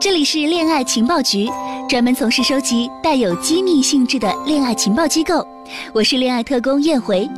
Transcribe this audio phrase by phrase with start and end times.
[0.00, 1.46] 这里是恋爱情报局，
[1.86, 5.46] 专门从事收集带有机密性质的恋爱情报机构。
[5.92, 7.28] 我是恋爱特工燕回，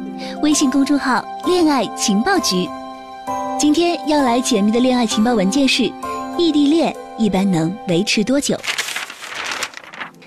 [0.45, 2.69] 微信公众号“恋爱情报局”。
[3.59, 5.93] 今天要来解密的恋爱情报文件是：
[6.39, 8.57] 异地恋一般能维持多久？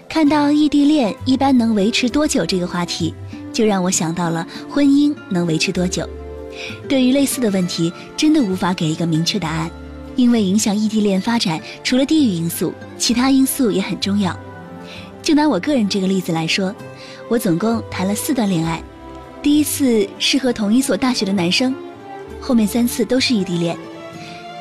[0.10, 3.16] 看到异地恋一般能维持多久这个话题，
[3.54, 6.06] 就让我想到了婚姻能维持多久。
[6.90, 9.72] 对于类似的问题，真的无法给一个明确答案。
[10.16, 14.38] 因为影响异地恋发展，除了地域因素，其他因素也很重要。
[15.22, 16.73] 就拿我个人这个例子来说，
[17.28, 18.82] 我总共谈了四段恋爱，
[19.42, 21.76] 第一次是和同一所大学的男生，
[22.40, 23.78] 后面三次都是异地恋。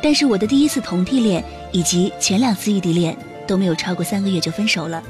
[0.02, 1.42] 但是我的第一次同地恋
[1.72, 5.02] 以及前两次异地恋都没有超过三个月就分手了，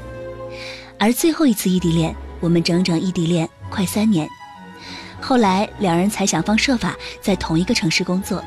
[0.97, 4.27] 而最后一次异地恋，我们整整异地恋快三年，
[5.19, 8.43] 后来两人才想方设法在同一个城市工作。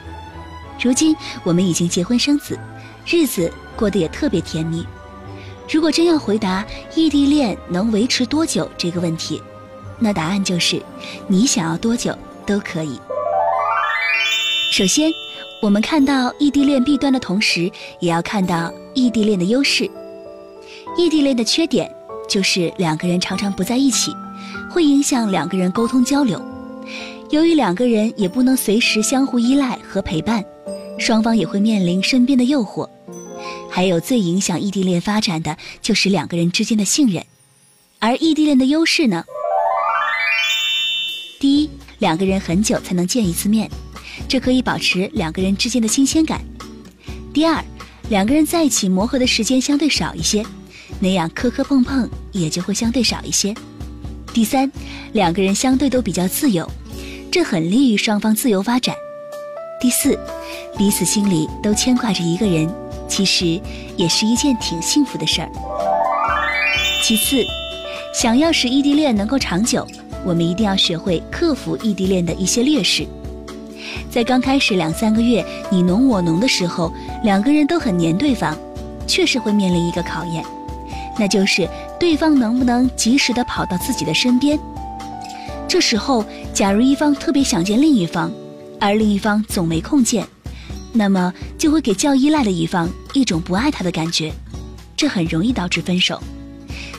[0.80, 1.14] 如今
[1.44, 2.58] 我们已经结婚生子，
[3.06, 4.86] 日子过得也特别甜蜜。
[5.70, 9.42] 如果真要回答异地恋能维持多久这个问题，
[9.98, 10.80] 那答案就是
[11.26, 12.16] 你想要多久
[12.46, 12.98] 都可以。
[14.70, 15.10] 首先，
[15.60, 19.90] 我们看到异地恋弊端的同时，也要看到异地恋的优势。
[20.96, 21.90] 异地恋的缺点
[22.28, 24.14] 就是两个人常常不在一起，
[24.70, 26.40] 会影响两个人沟通交流。
[27.30, 30.44] 由于两个人也不能随时相互依赖和陪伴。
[30.98, 32.88] 双方也会面临身边的诱惑，
[33.70, 37.24] 还有最影响异地恋发展的就是两个人之间的信任。
[38.00, 39.24] 而异地恋的优势呢？
[41.38, 43.70] 第一，两个人很久才能见一次面，
[44.26, 46.40] 这可以保持两个人之间的新鲜感。
[47.32, 47.64] 第二，
[48.08, 50.44] 两个人在一起磨合的时间相对少一些，
[50.98, 53.54] 那样磕磕碰碰也就会相对少一些。
[54.34, 54.70] 第三，
[55.12, 56.68] 两个人相对都比较自由，
[57.30, 58.94] 这很利于双方自由发展。
[59.80, 60.18] 第四，
[60.76, 62.68] 彼此心里都牵挂着一个人，
[63.06, 63.60] 其实
[63.96, 65.48] 也是一件挺幸福的事儿。
[67.02, 67.44] 其次，
[68.14, 69.86] 想要使异地恋能够长久，
[70.24, 73.06] 我们一定要学会克服异地恋的一些劣势。
[74.10, 76.90] 在刚开始两三个月你侬我侬的时候，
[77.22, 78.56] 两个人都很黏对方，
[79.06, 80.42] 确实会面临一个考验，
[81.18, 81.68] 那就是
[82.00, 84.58] 对方能不能及时的跑到自己的身边。
[85.68, 86.24] 这时候，
[86.58, 88.32] 假如一方特别想见另一方，
[88.80, 90.26] 而另一方总没空见，
[90.92, 94.32] 那么就会给较依赖的一方一种不爱他的感觉，
[94.96, 96.20] 这很容易导致分手。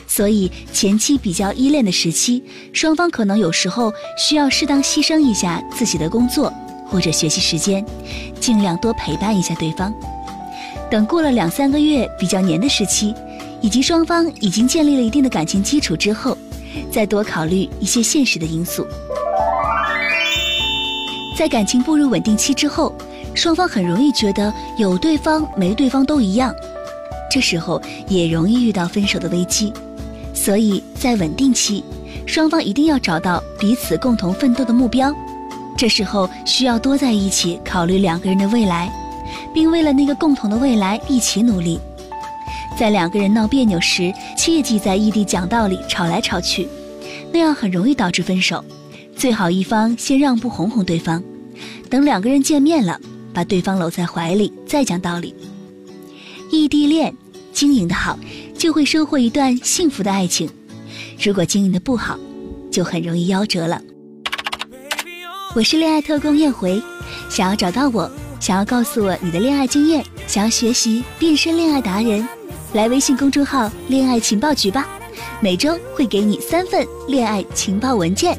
[0.06, 6.50] 所以前期比较依恋的时期，双方可能有时候需要适当牺牲一下自己的工作
[6.86, 7.84] 或者学习时间，
[8.40, 9.92] 尽量多陪伴一下对方。
[10.90, 13.14] 等过了两三个月比较黏的时期，
[13.60, 16.34] 以及双方已经建立了一定的感情基础之后，
[16.90, 18.86] 再多考虑一些现实的因素。
[21.40, 22.94] 在感情步入稳定期之后，
[23.34, 26.54] 双方很容易觉得有对方没对方都一样，
[27.30, 29.72] 这时候也容易遇到分手的危机。
[30.34, 31.82] 所以在稳定期，
[32.26, 35.16] 双方一定要找到彼此共同奋斗的目标，
[35.78, 38.92] 这时候需要多在一起考虑两个人的未来，
[39.54, 41.80] 并为了那个共同的未来一起努力。
[42.76, 46.68] 在两个人闹别扭时，切忌在异地讲道理、吵来吵去，
[47.32, 48.62] 那样很容易导致分手。
[49.16, 51.22] 最好一方先让步哄哄对方，
[51.90, 53.00] 等两个人见面了，
[53.34, 55.34] 把对方搂在怀里，再讲道理。
[56.48, 57.12] 异地恋
[57.52, 58.16] 经营的好，
[58.56, 60.48] 就会收获一段幸福的爱情；
[61.20, 62.16] 如果经营的不好，
[62.70, 63.82] 就很容易夭折了。
[65.52, 66.80] 我是恋爱特工燕回，
[67.28, 68.08] 想要找到我，
[68.38, 72.26] 想要告诉我你的恋爱经验，想要学习变身恋爱达人，
[72.72, 74.88] 来微信公众号“恋爱情报局”吧，
[75.40, 78.38] 每周会给你三份恋爱情报文件。